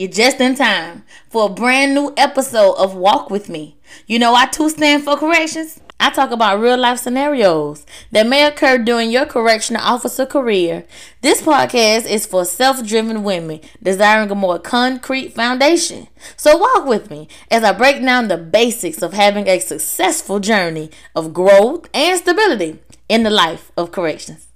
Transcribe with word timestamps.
You're 0.00 0.08
just 0.08 0.40
in 0.40 0.54
time 0.54 1.04
for 1.28 1.44
a 1.44 1.52
brand 1.52 1.92
new 1.92 2.14
episode 2.16 2.72
of 2.76 2.94
Walk 2.94 3.28
With 3.28 3.50
Me. 3.50 3.76
You 4.06 4.18
know, 4.18 4.34
I 4.34 4.46
too 4.46 4.70
stand 4.70 5.04
for 5.04 5.14
corrections. 5.18 5.78
I 6.00 6.08
talk 6.08 6.30
about 6.30 6.58
real 6.58 6.78
life 6.78 7.00
scenarios 7.00 7.84
that 8.10 8.26
may 8.26 8.46
occur 8.46 8.78
during 8.78 9.10
your 9.10 9.26
correctional 9.26 9.82
officer 9.82 10.24
career. 10.24 10.86
This 11.20 11.42
podcast 11.42 12.10
is 12.10 12.24
for 12.24 12.46
self 12.46 12.82
driven 12.82 13.24
women 13.24 13.60
desiring 13.82 14.30
a 14.30 14.34
more 14.34 14.58
concrete 14.58 15.34
foundation. 15.34 16.08
So, 16.34 16.56
walk 16.56 16.86
with 16.86 17.10
me 17.10 17.28
as 17.50 17.62
I 17.62 17.72
break 17.72 18.02
down 18.02 18.28
the 18.28 18.38
basics 18.38 19.02
of 19.02 19.12
having 19.12 19.48
a 19.48 19.58
successful 19.58 20.40
journey 20.40 20.90
of 21.14 21.34
growth 21.34 21.90
and 21.92 22.18
stability 22.18 22.78
in 23.10 23.22
the 23.22 23.28
life 23.28 23.70
of 23.76 23.92
corrections. 23.92 24.46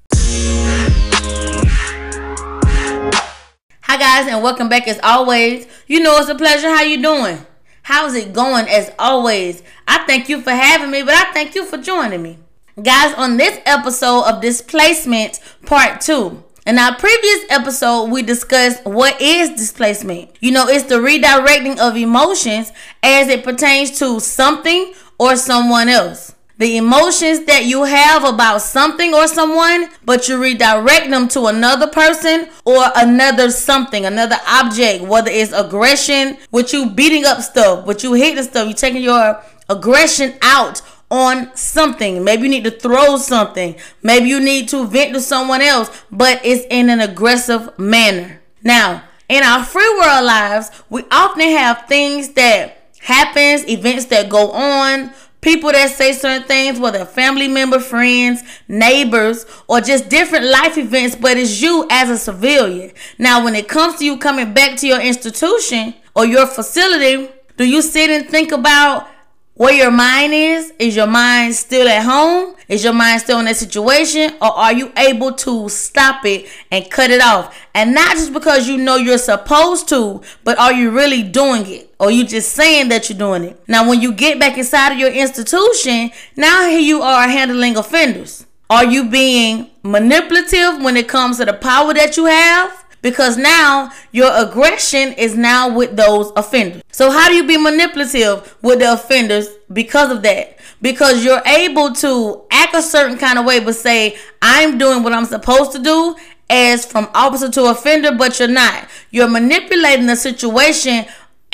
Hi 3.87 3.99
guys 3.99 4.33
and 4.33 4.43
welcome 4.43 4.71
back 4.71 4.89
as 4.89 4.99
always. 5.03 5.67
You 5.87 6.01
know 6.01 6.17
it's 6.17 6.31
a 6.31 6.35
pleasure. 6.35 6.71
How 6.71 6.81
you 6.81 7.03
doing? 7.03 7.45
How's 7.83 8.15
it 8.15 8.33
going 8.33 8.67
as 8.67 8.91
always? 8.99 9.63
I 9.87 10.07
thank 10.07 10.31
you 10.31 10.41
for 10.41 10.53
having 10.53 10.91
me, 10.91 11.03
but 11.03 11.13
I 11.13 11.31
thank 11.35 11.55
you 11.55 11.67
for 11.67 11.77
joining 11.77 12.23
me. 12.23 12.39
Guys, 12.83 13.13
on 13.13 13.37
this 13.37 13.61
episode 13.67 14.23
of 14.23 14.41
Displacement 14.41 15.39
Part 15.67 16.01
2. 16.01 16.43
In 16.67 16.79
our 16.79 16.97
previous 16.97 17.45
episode, 17.51 18.05
we 18.07 18.23
discussed 18.23 18.87
what 18.87 19.21
is 19.21 19.51
displacement. 19.51 20.31
You 20.41 20.53
know, 20.53 20.67
it's 20.67 20.85
the 20.85 20.95
redirecting 20.95 21.79
of 21.79 21.95
emotions 21.95 22.73
as 23.03 23.29
it 23.29 23.45
pertains 23.45 23.99
to 23.99 24.19
something 24.19 24.95
or 25.19 25.37
someone 25.37 25.91
else 25.91 26.35
the 26.65 26.79
emotions 26.79 27.45
that 27.45 27.67
you 27.67 27.85
have 27.85 28.25
about 28.25 28.63
something 28.63 29.13
or 29.13 29.29
someone, 29.29 29.87
but 30.03 30.27
you 30.29 30.41
redirect 30.41 31.11
them 31.11 31.29
to 31.29 31.45
another 31.45 31.87
person 31.87 32.49
or 32.65 32.87
another 32.97 33.51
something, 33.51 34.07
another 34.07 34.39
object, 34.49 35.05
whether 35.05 35.31
it's 35.31 35.53
aggression, 35.53 36.39
with 36.51 36.73
you 36.73 36.89
beating 36.89 37.27
up 37.27 37.43
stuff, 37.43 37.85
with 37.85 38.03
you 38.03 38.15
hitting 38.15 38.43
stuff, 38.43 38.67
you 38.67 38.73
taking 38.73 39.03
your 39.03 39.43
aggression 39.69 40.33
out 40.41 40.81
on 41.11 41.55
something. 41.55 42.25
Maybe 42.25 42.45
you 42.45 42.49
need 42.49 42.65
to 42.65 42.71
throw 42.71 43.19
something. 43.19 43.77
Maybe 44.03 44.31
you 44.31 44.41
need 44.41 44.71
to 44.71 44.87
vent 44.87 45.13
to 45.13 45.21
someone 45.21 45.61
else, 45.61 45.91
but 46.11 46.41
it's 46.47 46.65
in 46.71 46.89
an 46.89 47.01
aggressive 47.01 47.79
manner. 47.79 48.41
Now, 48.63 49.05
in 49.29 49.43
our 49.43 49.63
free 49.65 49.99
world 50.01 50.25
lives, 50.25 50.71
we 50.89 51.05
often 51.11 51.43
have 51.43 51.85
things 51.89 52.31
that 52.31 52.85
happens, 53.01 53.69
events 53.69 54.07
that 54.07 54.31
go 54.31 54.51
on, 54.51 55.13
people 55.45 55.71
that 55.71 55.91
say 55.91 56.13
certain 56.13 56.49
things, 56.49 56.81
whether 56.81 57.05
family 57.05 57.47
member, 57.47 57.79
friends, 57.79 58.43
neighbors, 58.67 59.45
or 59.69 59.81
just 59.81 60.09
different 60.09 60.47
life 60.47 60.79
events, 60.79 61.15
but 61.15 61.37
it's 61.37 61.61
you 61.61 61.87
as 61.91 62.09
a 62.09 62.17
civilian. 62.17 62.91
Now, 63.19 63.45
when 63.45 63.55
it 63.55 63.69
comes 63.69 63.99
to 63.99 64.05
you 64.07 64.17
coming 64.17 64.55
back 64.55 64.79
to 64.79 64.87
your 64.87 65.01
institution 65.01 65.95
or 66.17 66.25
your 66.25 66.47
facility, 66.47 67.31
do 67.59 67.69
you 67.69 67.83
sit 67.83 68.09
and 68.09 68.29
think 68.29 68.51
about 68.53 69.07
where 69.55 69.73
your 69.73 69.91
mind 69.91 70.35
is. 70.35 70.73
Is 70.79 70.97
your 70.97 71.07
mind 71.07 71.55
still 71.55 71.89
at 71.89 72.05
home? 72.05 72.55
Is 72.69 72.85
your 72.85 72.93
mind 72.93 73.23
still 73.23 73.39
in 73.39 73.45
that 73.47 73.57
situation? 73.57 74.35
Or 74.41 74.53
are 74.53 74.73
you 74.73 74.93
able 74.97 75.33
to 75.33 75.69
stop 75.69 76.25
it 76.25 76.47
and 76.71 76.91
cut 76.91 77.11
it 77.11 77.23
off? 77.23 77.57
And 77.75 77.95
not 77.95 78.17
just 78.17 78.33
because 78.33 78.69
you 78.69 78.77
know 78.77 78.97
you're 78.97 79.19
supposed 79.19 79.89
to, 79.91 80.23
but 80.43 80.59
are 80.59 80.73
you 80.73 80.91
really 80.91 81.23
doing 81.23 81.67
it? 81.67 81.95
Or 81.99 82.11
you 82.11 82.25
just 82.27 82.53
saying 82.53 82.89
that 82.89 83.09
you're 83.09 83.19
doing 83.19 83.45
it? 83.45 83.63
Now, 83.69 83.89
when 83.89 84.01
you 84.01 84.13
get 84.13 84.39
back 84.39 84.59
inside 84.59 84.93
of 84.93 84.99
your 84.99 85.13
institution, 85.13 86.11
now 86.37 86.69
here 86.69 86.81
you 86.81 87.03
are 87.03 87.29
handling 87.29 87.77
offenders. 87.77 88.47
Are 88.71 88.85
you 88.85 89.09
being 89.09 89.71
manipulative 89.83 90.83
when 90.83 90.97
it 90.97 91.07
comes 91.07 91.37
to 91.37 91.45
the 91.45 91.53
power 91.53 91.93
that 91.95 92.17
you 92.17 92.25
have? 92.27 92.84
Because 93.05 93.37
now 93.37 93.93
your 94.13 94.31
aggression 94.35 95.13
is 95.13 95.37
now 95.37 95.69
with 95.69 95.95
those 95.95 96.33
offenders. 96.37 96.83
So 96.91 97.11
how 97.11 97.29
do 97.29 97.35
you 97.35 97.47
be 97.47 97.59
manipulative 97.59 98.57
with 98.63 98.79
the 98.79 98.95
offenders 98.95 99.47
because 99.71 100.11
of 100.11 100.23
that? 100.23 100.59
Because 100.81 101.23
you're 101.23 101.43
able 101.45 101.93
to 101.97 102.45
act 102.51 102.75
a 102.75 102.81
certain 102.81 103.19
kind 103.19 103.39
of 103.39 103.45
way 103.45 103.61
but 103.61 103.77
say 103.77 104.17
I'm 104.41 104.79
doing 104.79 105.03
what 105.03 105.13
I'm 105.13 105.27
supposed 105.27 105.73
to 105.73 105.81
do 105.81 106.17
as 106.49 106.87
from 106.87 107.11
officer 107.13 107.51
to 107.51 107.65
offender 107.67 108.11
but 108.13 108.39
you're 108.39 108.49
not. 108.49 108.89
You're 109.11 109.29
manipulating 109.29 110.07
the 110.07 110.17
situation 110.17 111.05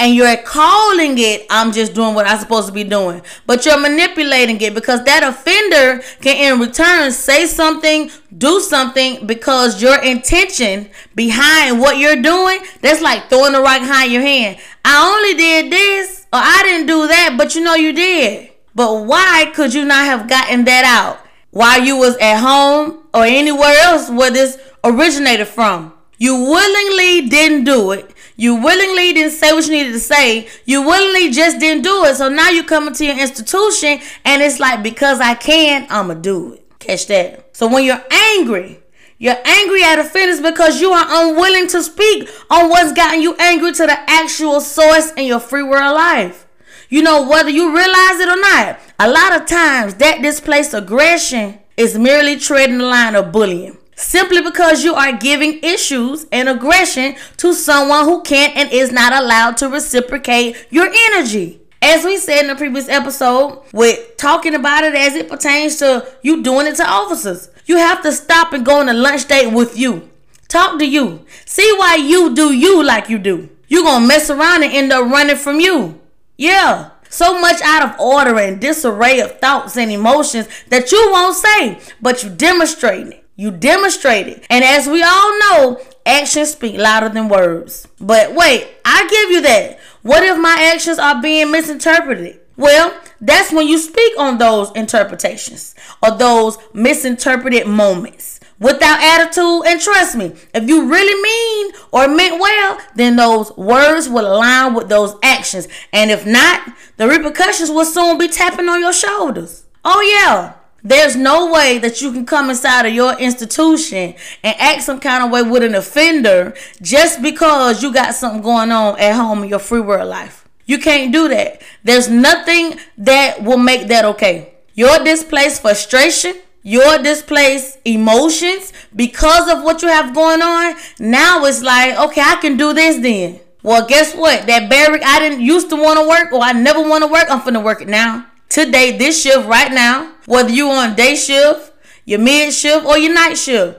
and 0.00 0.14
you're 0.14 0.36
calling 0.38 1.18
it 1.18 1.46
I'm 1.50 1.72
just 1.72 1.94
doing 1.94 2.14
what 2.14 2.26
I'm 2.26 2.38
supposed 2.38 2.66
to 2.68 2.72
be 2.72 2.84
doing. 2.84 3.20
But 3.46 3.66
you're 3.66 3.78
manipulating 3.78 4.60
it 4.60 4.74
because 4.74 5.04
that 5.04 5.22
offender 5.22 6.02
can 6.22 6.54
in 6.54 6.60
return 6.60 7.12
say 7.12 7.46
something, 7.46 8.10
do 8.36 8.60
something 8.60 9.26
because 9.26 9.82
your 9.82 10.02
intention 10.02 10.88
behind 11.14 11.80
what 11.80 11.98
you're 11.98 12.20
doing, 12.22 12.60
that's 12.80 13.02
like 13.02 13.28
throwing 13.28 13.52
the 13.52 13.60
rock 13.60 13.80
behind 13.80 14.10
your 14.10 14.22
hand. 14.22 14.58
I 14.84 15.06
only 15.06 15.36
did 15.36 15.70
this 15.70 16.26
or 16.32 16.40
I 16.42 16.62
didn't 16.64 16.86
do 16.86 17.06
that, 17.06 17.34
but 17.36 17.54
you 17.54 17.62
know 17.62 17.74
you 17.74 17.92
did. 17.92 18.50
But 18.74 19.04
why 19.04 19.52
could 19.54 19.74
you 19.74 19.84
not 19.84 20.06
have 20.06 20.28
gotten 20.28 20.64
that 20.64 20.84
out 20.84 21.26
while 21.50 21.82
you 21.82 21.98
was 21.98 22.16
at 22.16 22.38
home 22.38 23.04
or 23.12 23.24
anywhere 23.24 23.76
else 23.82 24.08
where 24.08 24.30
this 24.30 24.58
originated 24.82 25.48
from? 25.48 25.92
You 26.16 26.36
willingly 26.36 27.28
didn't 27.28 27.64
do 27.64 27.92
it 27.92 28.14
you 28.40 28.54
willingly 28.54 29.12
didn't 29.12 29.32
say 29.32 29.52
what 29.52 29.66
you 29.66 29.72
needed 29.72 29.92
to 29.92 30.00
say. 30.00 30.48
You 30.64 30.80
willingly 30.80 31.30
just 31.30 31.60
didn't 31.60 31.84
do 31.84 32.04
it. 32.06 32.16
So 32.16 32.30
now 32.30 32.48
you're 32.48 32.64
coming 32.64 32.94
to 32.94 33.04
your 33.04 33.18
institution 33.18 34.00
and 34.24 34.40
it's 34.40 34.58
like, 34.58 34.82
because 34.82 35.20
I 35.20 35.34
can, 35.34 35.86
I'ma 35.90 36.14
do 36.14 36.54
it. 36.54 36.78
Catch 36.78 37.08
that. 37.08 37.54
So 37.54 37.68
when 37.68 37.84
you're 37.84 38.02
angry, 38.10 38.80
you're 39.18 39.36
angry 39.44 39.84
at 39.84 39.98
offenders 39.98 40.40
because 40.40 40.80
you 40.80 40.90
are 40.90 41.04
unwilling 41.06 41.68
to 41.68 41.82
speak 41.82 42.30
on 42.48 42.70
what's 42.70 42.94
gotten 42.94 43.20
you 43.20 43.36
angry 43.36 43.72
to 43.72 43.84
the 43.84 43.98
actual 44.08 44.62
source 44.62 45.12
in 45.18 45.26
your 45.26 45.40
free 45.40 45.62
world 45.62 45.94
life. 45.94 46.46
You 46.88 47.02
know, 47.02 47.28
whether 47.28 47.50
you 47.50 47.76
realize 47.76 48.20
it 48.20 48.28
or 48.30 48.40
not, 48.40 48.78
a 48.98 49.10
lot 49.10 49.38
of 49.38 49.46
times 49.48 49.96
that 49.96 50.22
displaced 50.22 50.72
aggression 50.72 51.58
is 51.76 51.98
merely 51.98 52.38
treading 52.38 52.78
the 52.78 52.86
line 52.86 53.16
of 53.16 53.32
bullying 53.32 53.76
simply 54.00 54.42
because 54.42 54.82
you 54.82 54.94
are 54.94 55.12
giving 55.12 55.60
issues 55.62 56.26
and 56.32 56.48
aggression 56.48 57.14
to 57.36 57.52
someone 57.52 58.04
who 58.04 58.22
can't 58.22 58.56
and 58.56 58.72
is 58.72 58.90
not 58.90 59.12
allowed 59.12 59.56
to 59.58 59.68
reciprocate 59.68 60.56
your 60.70 60.88
energy. 61.12 61.60
As 61.82 62.04
we 62.04 62.18
said 62.18 62.42
in 62.42 62.48
the 62.48 62.56
previous 62.56 62.88
episode, 62.88 63.62
with 63.72 64.16
talking 64.16 64.54
about 64.54 64.84
it 64.84 64.94
as 64.94 65.14
it 65.14 65.28
pertains 65.28 65.76
to 65.76 66.06
you 66.22 66.42
doing 66.42 66.66
it 66.66 66.76
to 66.76 66.86
officers, 66.86 67.48
you 67.64 67.76
have 67.76 68.02
to 68.02 68.12
stop 68.12 68.52
and 68.52 68.66
go 68.66 68.80
on 68.80 68.88
a 68.88 68.92
lunch 68.92 69.26
date 69.28 69.52
with 69.52 69.78
you. 69.78 70.10
Talk 70.48 70.78
to 70.78 70.86
you. 70.86 71.24
See 71.46 71.72
why 71.78 71.94
you 71.94 72.34
do 72.34 72.52
you 72.52 72.82
like 72.82 73.08
you 73.08 73.18
do. 73.18 73.48
You're 73.68 73.84
gonna 73.84 74.06
mess 74.06 74.28
around 74.28 74.64
and 74.64 74.72
end 74.72 74.92
up 74.92 75.10
running 75.10 75.36
from 75.36 75.60
you. 75.60 76.00
Yeah. 76.36 76.90
So 77.08 77.40
much 77.40 77.60
out 77.62 77.82
of 77.82 78.00
order 78.00 78.38
and 78.38 78.60
disarray 78.60 79.20
of 79.20 79.38
thoughts 79.40 79.76
and 79.76 79.90
emotions 79.90 80.48
that 80.68 80.92
you 80.92 81.08
won't 81.10 81.36
say, 81.36 81.80
but 82.00 82.22
you 82.22 82.30
demonstrate 82.30 83.06
it. 83.06 83.19
You 83.40 83.50
demonstrated. 83.50 84.44
And 84.50 84.62
as 84.62 84.86
we 84.86 85.02
all 85.02 85.38
know, 85.38 85.80
actions 86.04 86.50
speak 86.50 86.76
louder 86.76 87.08
than 87.08 87.30
words. 87.30 87.88
But 87.98 88.34
wait, 88.34 88.68
I 88.84 89.08
give 89.08 89.30
you 89.30 89.40
that. 89.40 89.78
What 90.02 90.22
if 90.22 90.36
my 90.36 90.70
actions 90.74 90.98
are 90.98 91.22
being 91.22 91.50
misinterpreted? 91.50 92.38
Well, 92.58 92.94
that's 93.18 93.50
when 93.50 93.66
you 93.66 93.78
speak 93.78 94.12
on 94.18 94.36
those 94.36 94.70
interpretations 94.72 95.74
or 96.02 96.18
those 96.18 96.58
misinterpreted 96.74 97.66
moments 97.66 98.40
without 98.58 99.00
attitude. 99.00 99.62
And 99.66 99.80
trust 99.80 100.16
me, 100.16 100.34
if 100.52 100.68
you 100.68 100.90
really 100.90 101.22
mean 101.22 101.72
or 101.92 102.14
meant 102.14 102.38
well, 102.38 102.78
then 102.94 103.16
those 103.16 103.56
words 103.56 104.06
will 104.06 104.30
align 104.30 104.74
with 104.74 104.90
those 104.90 105.14
actions. 105.22 105.66
And 105.94 106.10
if 106.10 106.26
not, 106.26 106.60
the 106.98 107.08
repercussions 107.08 107.70
will 107.70 107.86
soon 107.86 108.18
be 108.18 108.28
tapping 108.28 108.68
on 108.68 108.80
your 108.80 108.92
shoulders. 108.92 109.64
Oh, 109.82 110.02
yeah. 110.02 110.59
There's 110.82 111.14
no 111.14 111.52
way 111.52 111.78
that 111.78 112.00
you 112.00 112.12
can 112.12 112.24
come 112.24 112.48
inside 112.48 112.86
of 112.86 112.94
your 112.94 113.18
institution 113.18 114.14
and 114.42 114.56
act 114.58 114.82
some 114.82 114.98
kind 114.98 115.22
of 115.22 115.30
way 115.30 115.42
with 115.42 115.62
an 115.62 115.74
offender 115.74 116.54
just 116.80 117.20
because 117.20 117.82
you 117.82 117.92
got 117.92 118.14
something 118.14 118.42
going 118.42 118.72
on 118.72 118.98
at 118.98 119.14
home 119.14 119.42
in 119.42 119.50
your 119.50 119.58
free 119.58 119.80
world 119.80 120.08
life. 120.08 120.48
You 120.64 120.78
can't 120.78 121.12
do 121.12 121.28
that. 121.28 121.60
There's 121.84 122.08
nothing 122.08 122.78
that 122.96 123.42
will 123.42 123.58
make 123.58 123.88
that 123.88 124.04
okay. 124.06 124.54
Your 124.74 125.02
displaced 125.04 125.60
frustration, 125.60 126.34
your 126.62 126.98
displaced 126.98 127.78
emotions 127.84 128.72
because 128.94 129.50
of 129.50 129.62
what 129.62 129.82
you 129.82 129.88
have 129.88 130.14
going 130.14 130.40
on, 130.40 130.76
now 130.98 131.44
it's 131.44 131.62
like, 131.62 131.98
okay, 131.98 132.22
I 132.22 132.36
can 132.36 132.56
do 132.56 132.72
this 132.72 132.98
then. 132.98 133.40
Well, 133.62 133.86
guess 133.86 134.14
what? 134.14 134.46
That 134.46 134.70
barrack 134.70 135.02
I 135.04 135.18
didn't 135.18 135.42
used 135.42 135.68
to 135.70 135.76
want 135.76 136.00
to 136.00 136.08
work 136.08 136.32
or 136.32 136.42
I 136.42 136.52
never 136.52 136.80
want 136.80 137.04
to 137.04 137.10
work, 137.10 137.26
I'm 137.28 137.40
finna 137.40 137.62
work 137.62 137.82
it 137.82 137.88
now 137.88 138.29
today, 138.50 138.98
this 138.98 139.22
shift 139.22 139.48
right 139.48 139.72
now, 139.72 140.12
whether 140.26 140.50
you 140.50 140.68
on 140.68 140.94
day 140.94 141.16
shift, 141.16 141.72
your 142.04 142.18
mid 142.18 142.52
shift, 142.52 142.84
or 142.84 142.98
your 142.98 143.14
night 143.14 143.34
shift. 143.38 143.78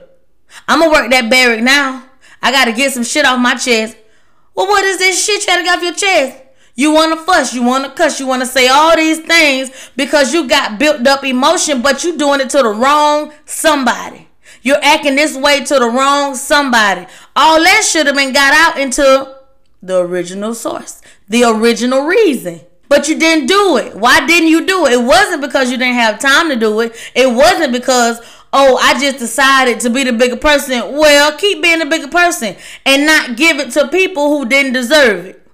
I'm 0.66 0.80
gonna 0.80 0.90
work 0.90 1.10
that 1.12 1.30
barrack 1.30 1.62
now. 1.62 2.04
I 2.42 2.50
gotta 2.50 2.72
get 2.72 2.92
some 2.92 3.04
shit 3.04 3.24
off 3.24 3.38
my 3.38 3.54
chest. 3.54 3.96
Well, 4.54 4.66
what 4.66 4.84
is 4.84 4.98
this 4.98 5.24
shit 5.24 5.42
you 5.42 5.46
gotta 5.46 5.62
get 5.62 5.76
off 5.76 5.84
your 5.84 5.94
chest? 5.94 6.38
You 6.74 6.92
wanna 6.92 7.16
fuss, 7.16 7.54
you 7.54 7.62
wanna 7.62 7.90
cuss, 7.90 8.18
you 8.18 8.26
wanna 8.26 8.46
say 8.46 8.68
all 8.68 8.96
these 8.96 9.20
things 9.20 9.70
because 9.94 10.32
you 10.32 10.48
got 10.48 10.78
built 10.78 11.06
up 11.06 11.22
emotion, 11.22 11.82
but 11.82 12.02
you 12.02 12.16
doing 12.16 12.40
it 12.40 12.50
to 12.50 12.58
the 12.62 12.70
wrong 12.70 13.32
somebody. 13.44 14.28
You're 14.62 14.82
acting 14.82 15.16
this 15.16 15.36
way 15.36 15.64
to 15.64 15.78
the 15.78 15.86
wrong 15.86 16.34
somebody. 16.34 17.06
All 17.36 17.62
that 17.62 17.84
should 17.84 18.06
have 18.06 18.16
been 18.16 18.32
got 18.32 18.54
out 18.54 18.80
into 18.80 19.36
the 19.82 19.98
original 19.98 20.54
source, 20.54 21.02
the 21.28 21.44
original 21.44 22.02
reason. 22.02 22.60
But 22.92 23.08
you 23.08 23.18
didn't 23.18 23.46
do 23.46 23.78
it. 23.78 23.96
Why 23.96 24.26
didn't 24.26 24.50
you 24.50 24.66
do 24.66 24.84
it? 24.84 24.92
It 24.92 25.02
wasn't 25.02 25.40
because 25.40 25.70
you 25.70 25.78
didn't 25.78 25.94
have 25.94 26.18
time 26.18 26.50
to 26.50 26.56
do 26.56 26.80
it. 26.80 26.94
It 27.14 27.26
wasn't 27.26 27.72
because, 27.72 28.20
oh, 28.52 28.76
I 28.76 29.00
just 29.00 29.18
decided 29.18 29.80
to 29.80 29.88
be 29.88 30.04
the 30.04 30.12
bigger 30.12 30.36
person. 30.36 30.92
Well, 30.92 31.34
keep 31.38 31.62
being 31.62 31.78
the 31.78 31.86
bigger 31.86 32.08
person 32.08 32.54
and 32.84 33.06
not 33.06 33.38
give 33.38 33.58
it 33.60 33.70
to 33.70 33.88
people 33.88 34.28
who 34.28 34.44
didn't 34.44 34.74
deserve 34.74 35.24
it. 35.24 35.48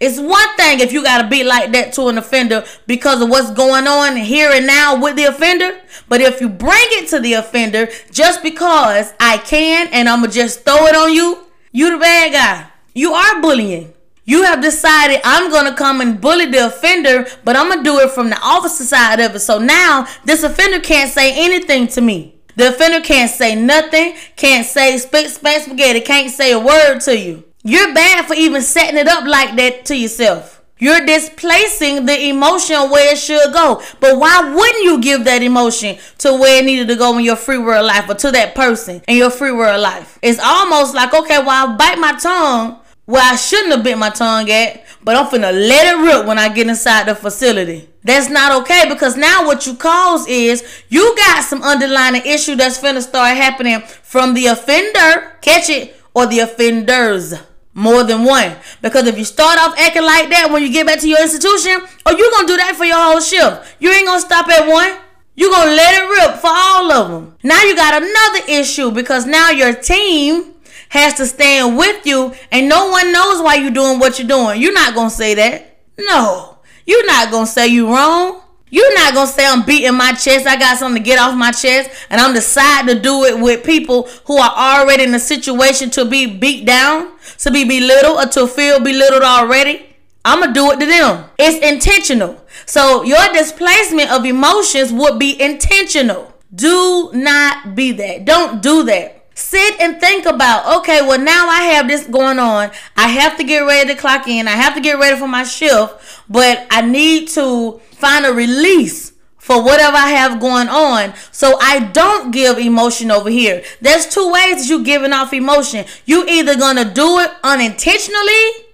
It's 0.00 0.18
one 0.18 0.56
thing 0.56 0.80
if 0.80 0.92
you 0.92 1.04
got 1.04 1.22
to 1.22 1.28
be 1.28 1.44
like 1.44 1.70
that 1.70 1.92
to 1.92 2.08
an 2.08 2.18
offender 2.18 2.64
because 2.88 3.22
of 3.22 3.28
what's 3.28 3.52
going 3.52 3.86
on 3.86 4.16
here 4.16 4.50
and 4.50 4.66
now 4.66 5.00
with 5.00 5.14
the 5.14 5.26
offender. 5.26 5.80
But 6.08 6.22
if 6.22 6.40
you 6.40 6.48
bring 6.48 6.88
it 6.98 7.08
to 7.10 7.20
the 7.20 7.34
offender 7.34 7.86
just 8.10 8.42
because 8.42 9.14
I 9.20 9.38
can 9.38 9.86
and 9.92 10.08
I'm 10.08 10.22
going 10.22 10.32
to 10.32 10.36
just 10.36 10.64
throw 10.64 10.86
it 10.86 10.96
on 10.96 11.12
you, 11.12 11.46
you 11.70 11.92
the 11.92 11.98
bad 11.98 12.32
guy. 12.32 12.70
You 12.94 13.12
are 13.12 13.40
bullying. 13.40 13.93
You 14.26 14.44
have 14.44 14.62
decided 14.62 15.20
I'm 15.22 15.50
to 15.50 15.74
come 15.74 16.00
and 16.00 16.18
bully 16.20 16.46
the 16.46 16.66
offender, 16.66 17.26
but 17.44 17.56
I'm 17.56 17.70
to 17.76 17.82
do 17.82 17.98
it 17.98 18.10
from 18.10 18.30
the 18.30 18.40
officer 18.42 18.84
side 18.84 19.20
of 19.20 19.34
it. 19.34 19.40
So 19.40 19.58
now 19.58 20.06
this 20.24 20.42
offender 20.42 20.80
can't 20.80 21.10
say 21.10 21.32
anything 21.34 21.88
to 21.88 22.00
me. 22.00 22.34
The 22.56 22.68
offender 22.68 23.00
can't 23.00 23.30
say 23.30 23.54
nothing, 23.54 24.14
can't 24.36 24.66
say 24.66 24.96
spit, 24.96 25.30
spaghetti, 25.30 26.00
can't 26.00 26.30
say 26.30 26.52
a 26.52 26.58
word 26.58 27.00
to 27.00 27.18
you. 27.18 27.44
You're 27.64 27.92
bad 27.92 28.26
for 28.26 28.34
even 28.34 28.62
setting 28.62 28.98
it 28.98 29.08
up 29.08 29.24
like 29.24 29.56
that 29.56 29.84
to 29.86 29.96
yourself. 29.96 30.62
You're 30.78 31.04
displacing 31.04 32.06
the 32.06 32.28
emotion 32.28 32.90
where 32.90 33.12
it 33.12 33.18
should 33.18 33.52
go. 33.52 33.82
But 34.00 34.18
why 34.18 34.52
wouldn't 34.54 34.84
you 34.84 35.00
give 35.00 35.24
that 35.24 35.42
emotion 35.42 35.98
to 36.18 36.32
where 36.34 36.62
it 36.62 36.66
needed 36.66 36.88
to 36.88 36.96
go 36.96 37.16
in 37.16 37.24
your 37.24 37.36
free 37.36 37.58
world 37.58 37.86
life 37.86 38.08
or 38.08 38.14
to 38.14 38.30
that 38.32 38.54
person 38.54 39.02
in 39.06 39.16
your 39.16 39.30
free 39.30 39.52
world 39.52 39.80
life? 39.80 40.18
It's 40.22 40.40
almost 40.40 40.94
like, 40.94 41.14
okay, 41.14 41.38
well, 41.38 41.68
I 41.68 41.76
bite 41.76 41.98
my 41.98 42.12
tongue 42.18 42.80
where 43.06 43.22
I 43.22 43.36
shouldn't 43.36 43.72
have 43.74 43.84
bit 43.84 43.98
my 43.98 44.10
tongue 44.10 44.50
at, 44.50 44.84
but 45.02 45.16
I'm 45.16 45.26
finna 45.26 45.52
let 45.52 45.94
it 45.94 46.00
rip 46.02 46.26
when 46.26 46.38
I 46.38 46.48
get 46.48 46.66
inside 46.66 47.06
the 47.06 47.14
facility. 47.14 47.88
That's 48.02 48.28
not 48.28 48.62
okay 48.62 48.88
because 48.88 49.16
now 49.16 49.46
what 49.46 49.66
you 49.66 49.74
cause 49.74 50.26
is 50.26 50.82
you 50.88 51.14
got 51.16 51.44
some 51.44 51.62
underlying 51.62 52.22
issue 52.24 52.54
that's 52.54 52.78
finna 52.78 53.02
start 53.02 53.36
happening 53.36 53.80
from 53.80 54.34
the 54.34 54.46
offender, 54.46 55.36
catch 55.40 55.68
it, 55.70 55.96
or 56.14 56.26
the 56.26 56.40
offenders 56.40 57.34
more 57.74 58.04
than 58.04 58.24
one. 58.24 58.56
Because 58.80 59.06
if 59.06 59.18
you 59.18 59.24
start 59.24 59.58
off 59.58 59.78
acting 59.78 60.04
like 60.04 60.30
that 60.30 60.48
when 60.50 60.62
you 60.62 60.72
get 60.72 60.86
back 60.86 61.00
to 61.00 61.08
your 61.08 61.20
institution, 61.20 61.72
or 61.82 62.12
oh, 62.12 62.16
you 62.16 62.30
gonna 62.34 62.46
do 62.46 62.56
that 62.56 62.74
for 62.76 62.84
your 62.84 62.96
whole 62.96 63.20
shift. 63.20 63.76
You 63.80 63.90
ain't 63.90 64.06
gonna 64.06 64.20
stop 64.20 64.48
at 64.48 64.66
one. 64.68 64.98
you 65.36 65.50
gonna 65.50 65.72
let 65.72 65.94
it 65.94 66.08
rip 66.08 66.40
for 66.40 66.50
all 66.50 66.92
of 66.92 67.10
them. 67.10 67.36
Now 67.42 67.60
you 67.62 67.74
got 67.74 68.02
another 68.02 68.46
issue 68.48 68.90
because 68.92 69.26
now 69.26 69.50
your 69.50 69.74
team 69.74 70.53
has 70.94 71.14
to 71.14 71.26
stand 71.26 71.76
with 71.76 72.06
you 72.06 72.32
and 72.52 72.68
no 72.68 72.88
one 72.88 73.12
knows 73.12 73.42
why 73.42 73.56
you're 73.56 73.72
doing 73.72 73.98
what 73.98 74.16
you're 74.16 74.28
doing. 74.28 74.60
You're 74.62 74.72
not 74.72 74.94
gonna 74.94 75.10
say 75.10 75.34
that. 75.34 75.76
No. 75.98 76.58
You're 76.86 77.06
not 77.06 77.32
gonna 77.32 77.46
say 77.46 77.66
you 77.66 77.92
wrong. 77.92 78.40
You're 78.70 78.94
not 78.94 79.12
gonna 79.12 79.26
say 79.26 79.44
I'm 79.44 79.64
beating 79.64 79.94
my 79.94 80.12
chest. 80.12 80.46
I 80.46 80.56
got 80.56 80.78
something 80.78 81.02
to 81.02 81.04
get 81.04 81.18
off 81.18 81.36
my 81.36 81.50
chest, 81.52 81.90
and 82.10 82.20
I'm 82.20 82.34
deciding 82.34 82.94
to 82.94 83.00
do 83.00 83.24
it 83.24 83.38
with 83.38 83.64
people 83.64 84.08
who 84.26 84.36
are 84.36 84.52
already 84.56 85.04
in 85.04 85.14
a 85.14 85.18
situation 85.18 85.90
to 85.90 86.04
be 86.04 86.26
beat 86.26 86.64
down, 86.64 87.12
to 87.38 87.50
be 87.50 87.64
belittled, 87.64 88.18
or 88.18 88.26
to 88.32 88.46
feel 88.46 88.80
belittled 88.80 89.22
already. 89.22 89.86
I'm 90.24 90.40
gonna 90.40 90.52
do 90.52 90.70
it 90.72 90.80
to 90.80 90.86
them. 90.86 91.24
It's 91.38 91.64
intentional. 91.64 92.40
So 92.66 93.04
your 93.04 93.32
displacement 93.32 94.10
of 94.10 94.24
emotions 94.24 94.92
would 94.92 95.18
be 95.18 95.40
intentional. 95.40 96.32
Do 96.54 97.10
not 97.12 97.74
be 97.74 97.92
that. 97.92 98.24
Don't 98.24 98.62
do 98.62 98.82
that. 98.84 99.13
Sit 99.34 99.80
and 99.80 100.00
think 100.00 100.26
about, 100.26 100.78
okay, 100.78 101.02
well, 101.02 101.18
now 101.18 101.48
I 101.48 101.62
have 101.62 101.88
this 101.88 102.06
going 102.06 102.38
on. 102.38 102.70
I 102.96 103.08
have 103.08 103.36
to 103.38 103.44
get 103.44 103.60
ready 103.60 103.92
to 103.92 104.00
clock 104.00 104.28
in. 104.28 104.46
I 104.46 104.52
have 104.52 104.74
to 104.74 104.80
get 104.80 104.98
ready 104.98 105.18
for 105.18 105.26
my 105.26 105.42
shift, 105.42 106.22
but 106.28 106.66
I 106.70 106.82
need 106.82 107.28
to 107.30 107.80
find 107.92 108.24
a 108.24 108.32
release 108.32 109.12
for 109.44 109.62
whatever 109.62 109.96
I 109.96 110.10
have 110.10 110.40
going 110.40 110.68
on. 110.68 111.12
So 111.30 111.58
I 111.60 111.80
don't 111.80 112.30
give 112.30 112.58
emotion 112.58 113.10
over 113.10 113.28
here. 113.28 113.62
There's 113.80 114.06
two 114.06 114.30
ways 114.32 114.70
you 114.70 114.82
giving 114.82 115.12
off 115.12 115.34
emotion. 115.34 115.84
You 116.06 116.24
either 116.26 116.56
gonna 116.56 116.94
do 116.94 117.18
it 117.18 117.30
unintentionally 117.42 118.64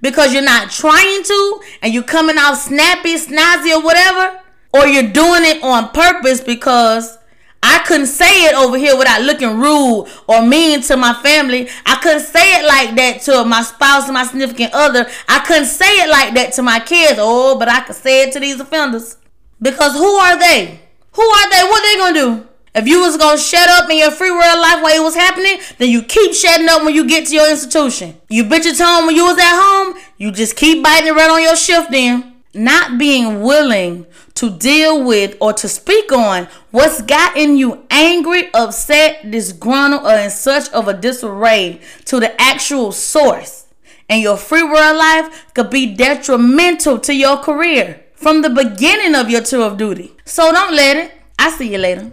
because 0.00 0.32
you're 0.32 0.42
not 0.44 0.70
trying 0.70 1.24
to 1.24 1.60
and 1.80 1.94
you're 1.94 2.02
coming 2.02 2.38
off 2.38 2.58
snappy, 2.58 3.14
snazzy, 3.14 3.74
or 3.74 3.82
whatever, 3.82 4.40
or 4.72 4.86
you're 4.86 5.10
doing 5.10 5.42
it 5.44 5.62
on 5.62 5.88
purpose 5.90 6.40
because 6.40 7.18
I 7.62 7.78
couldn't 7.86 8.08
say 8.08 8.46
it 8.46 8.54
over 8.54 8.76
here 8.76 8.96
without 8.96 9.22
looking 9.22 9.58
rude 9.60 10.08
or 10.26 10.44
mean 10.44 10.82
to 10.82 10.96
my 10.96 11.14
family. 11.14 11.68
I 11.86 11.96
couldn't 12.02 12.22
say 12.22 12.60
it 12.60 12.66
like 12.66 12.96
that 12.96 13.20
to 13.22 13.44
my 13.44 13.62
spouse 13.62 14.04
and 14.04 14.14
my 14.14 14.24
significant 14.24 14.72
other. 14.74 15.08
I 15.28 15.40
couldn't 15.40 15.66
say 15.66 16.00
it 16.02 16.10
like 16.10 16.34
that 16.34 16.52
to 16.54 16.62
my 16.62 16.80
kids. 16.80 17.18
Oh, 17.22 17.58
but 17.58 17.68
I 17.68 17.80
could 17.80 17.94
say 17.94 18.24
it 18.24 18.32
to 18.32 18.40
these 18.40 18.58
offenders. 18.58 19.16
Because 19.60 19.92
who 19.92 20.04
are 20.04 20.36
they? 20.38 20.80
Who 21.12 21.22
are 21.22 21.50
they? 21.50 21.62
What 21.62 21.84
are 21.84 21.86
they 21.86 21.98
gonna 21.98 22.42
do? 22.42 22.48
If 22.74 22.88
you 22.88 23.00
was 23.00 23.16
gonna 23.16 23.38
shut 23.38 23.68
up 23.68 23.88
in 23.90 23.98
your 23.98 24.10
free 24.10 24.30
world 24.30 24.58
life 24.58 24.82
while 24.82 24.96
it 24.96 25.02
was 25.02 25.14
happening, 25.14 25.60
then 25.78 25.90
you 25.90 26.02
keep 26.02 26.34
shutting 26.34 26.68
up 26.68 26.82
when 26.82 26.94
you 26.94 27.06
get 27.06 27.28
to 27.28 27.34
your 27.34 27.48
institution. 27.48 28.20
You 28.28 28.44
bit 28.44 28.64
your 28.64 28.74
tongue 28.74 29.06
when 29.06 29.14
you 29.14 29.24
was 29.24 29.38
at 29.38 29.54
home, 29.54 30.02
you 30.16 30.32
just 30.32 30.56
keep 30.56 30.82
biting 30.82 31.14
right 31.14 31.30
on 31.30 31.42
your 31.42 31.54
shift 31.54 31.90
then 31.90 32.31
not 32.54 32.98
being 32.98 33.40
willing 33.40 34.06
to 34.34 34.50
deal 34.50 35.02
with 35.02 35.36
or 35.40 35.52
to 35.54 35.68
speak 35.68 36.12
on 36.12 36.48
what's 36.70 37.02
gotten 37.02 37.56
you 37.56 37.86
angry, 37.90 38.52
upset, 38.52 39.30
disgruntled, 39.30 40.04
or 40.04 40.18
in 40.18 40.30
such 40.30 40.68
of 40.70 40.88
a 40.88 40.94
disarray 40.94 41.80
to 42.04 42.20
the 42.20 42.40
actual 42.40 42.92
source. 42.92 43.66
And 44.08 44.22
your 44.22 44.36
free 44.36 44.62
world 44.62 44.96
life 44.96 45.54
could 45.54 45.70
be 45.70 45.94
detrimental 45.94 46.98
to 47.00 47.14
your 47.14 47.38
career 47.38 48.04
from 48.14 48.42
the 48.42 48.50
beginning 48.50 49.14
of 49.14 49.30
your 49.30 49.42
tour 49.42 49.62
of 49.62 49.78
duty. 49.78 50.14
So 50.24 50.52
don't 50.52 50.74
let 50.74 50.96
it. 50.96 51.12
I'll 51.38 51.50
see 51.50 51.72
you 51.72 51.78
later. 51.78 52.12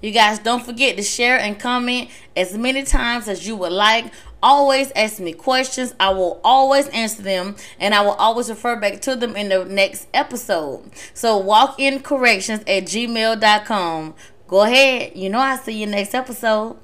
You 0.00 0.12
guys 0.12 0.38
don't 0.38 0.64
forget 0.64 0.96
to 0.96 1.02
share 1.02 1.40
and 1.40 1.58
comment 1.58 2.10
as 2.36 2.56
many 2.56 2.84
times 2.84 3.26
as 3.26 3.46
you 3.46 3.56
would 3.56 3.72
like 3.72 4.12
always 4.42 4.92
ask 4.92 5.20
me 5.20 5.32
questions. 5.32 5.94
I 5.98 6.10
will 6.10 6.40
always 6.44 6.88
answer 6.88 7.22
them 7.22 7.56
and 7.78 7.94
I 7.94 8.02
will 8.02 8.12
always 8.12 8.48
refer 8.48 8.76
back 8.76 9.00
to 9.02 9.16
them 9.16 9.36
in 9.36 9.48
the 9.48 9.64
next 9.64 10.08
episode. 10.14 10.90
So 11.14 11.36
walk 11.38 11.78
in 11.78 12.00
corrections 12.00 12.60
at 12.60 12.84
gmail.com. 12.84 14.14
Go 14.46 14.62
ahead. 14.62 15.12
You 15.14 15.30
know 15.30 15.38
I'll 15.38 15.58
see 15.58 15.80
you 15.80 15.86
next 15.86 16.14
episode. 16.14 16.78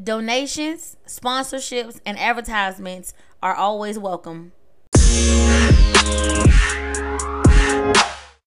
Donations, 0.00 0.96
sponsorships, 1.06 2.00
and 2.06 2.18
advertisements 2.18 3.12
are 3.42 3.54
always 3.54 3.98
welcome. 3.98 4.52